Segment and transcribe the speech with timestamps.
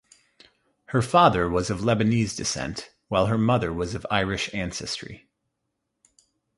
[0.85, 5.29] Her father was of Lebanese descent, while her mother was of Irish ancestry.